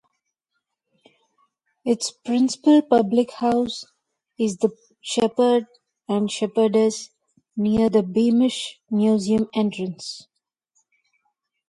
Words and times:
Its 1.85 2.09
principal 2.09 2.81
public 2.81 3.29
house 3.33 3.85
is 4.39 4.57
the 4.57 4.75
Shepherd 4.99 5.67
and 6.09 6.27
Shepherdess, 6.31 7.11
near 7.55 7.87
the 7.87 8.01
Beamish 8.01 8.79
Museum 8.89 9.47
entrance. 9.53 10.27